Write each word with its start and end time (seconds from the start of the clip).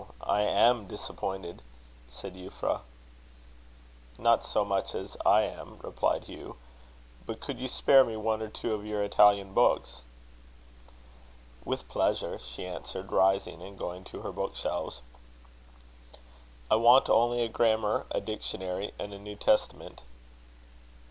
I 0.25 0.41
am 0.41 0.87
disappointed," 0.87 1.61
said 2.09 2.33
Euphra. 2.33 2.81
"Not 4.17 4.43
so 4.43 4.65
much 4.65 4.95
as 4.95 5.15
I 5.27 5.43
am," 5.43 5.77
replied 5.83 6.23
Hugh. 6.23 6.55
"But 7.27 7.39
could 7.39 7.59
you 7.59 7.67
spare 7.67 8.03
me 8.03 8.17
one 8.17 8.41
or 8.41 8.47
two 8.49 8.73
of 8.73 8.83
your 8.83 9.03
Italian 9.03 9.53
books?" 9.53 10.01
"With 11.63 11.87
pleasure," 11.87 12.39
she 12.39 12.65
answered, 12.65 13.11
rising 13.11 13.61
and 13.61 13.77
going 13.77 14.03
to 14.05 14.21
her 14.21 14.31
bookshelves. 14.31 15.01
"I 16.71 16.77
want 16.77 17.07
only 17.07 17.43
a 17.43 17.47
grammar, 17.47 18.07
a 18.09 18.19
dictionary, 18.21 18.95
and 18.97 19.13
a 19.13 19.19
New 19.19 19.35
Testament." 19.35 20.01